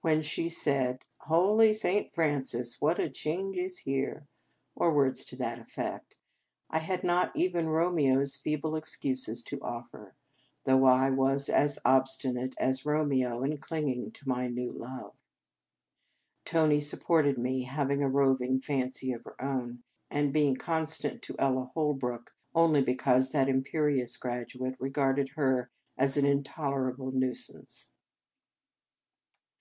When 0.00 0.22
she 0.22 0.48
said, 0.48 1.04
223 1.26 1.28
In 1.28 1.28
Our 1.28 1.28
Convent 1.28 1.28
Days" 1.28 1.28
Holy 1.28 1.72
Saint 1.72 2.14
Francis! 2.66 2.80
what 2.80 2.98
a 2.98 3.08
change 3.08 3.56
is 3.56 3.78
here," 3.78 4.26
or 4.74 4.92
words 4.92 5.22
to 5.26 5.36
that 5.36 5.60
effect, 5.60 6.16
I 6.68 6.78
had 6.78 7.04
not 7.04 7.30
even 7.36 7.68
Romeo 7.68 8.18
s 8.22 8.34
feeble 8.36 8.74
excuses 8.74 9.40
to 9.44 9.60
offer, 9.60 10.16
though 10.64 10.84
I 10.84 11.10
was 11.10 11.48
as 11.48 11.78
obstinate 11.84 12.56
as 12.58 12.84
Romeo 12.84 13.44
in 13.44 13.56
clinging 13.58 14.10
to 14.10 14.28
my 14.28 14.48
new 14.48 14.72
love. 14.72 15.14
Tony 16.44 16.80
supported 16.80 17.38
me, 17.38 17.62
having 17.62 18.02
a 18.02 18.08
roving 18.08 18.58
fancy 18.58 19.12
of 19.12 19.22
her 19.22 19.40
own, 19.40 19.84
and 20.10 20.32
being 20.32 20.56
constant 20.56 21.22
to 21.22 21.36
Ella 21.38 21.70
Holrook, 21.74 22.34
only 22.52 22.82
because 22.82 23.30
that 23.30 23.48
imperious 23.48 24.16
graduate 24.16 24.74
regarded 24.80 25.28
her 25.36 25.70
as 25.96 26.16
an 26.16 26.24
intolerable 26.26 27.12
nuisance. 27.12 27.90